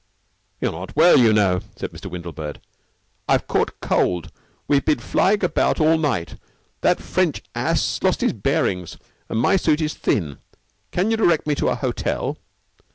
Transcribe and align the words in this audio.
"You're 0.59 0.71
not 0.71 0.95
well, 0.95 1.19
you 1.19 1.31
know," 1.31 1.59
said 1.75 1.91
Mr. 1.91 2.09
Windlebird. 2.09 2.59
"I've 3.29 3.45
caught 3.45 3.79
cold. 3.81 4.31
We've 4.67 4.83
been 4.83 4.97
flying 4.97 5.43
about 5.43 5.79
all 5.79 5.99
night 5.99 6.37
that 6.81 6.99
French 6.99 7.43
ass 7.53 7.99
lost 8.01 8.21
his 8.21 8.33
bearings 8.33 8.97
and 9.29 9.39
my 9.39 9.57
suit 9.57 9.79
is 9.79 9.93
thin. 9.93 10.39
Can 10.89 11.11
you 11.11 11.17
direct 11.17 11.45
me 11.45 11.53
to 11.53 11.69
a 11.69 11.75
hotel?" 11.75 12.39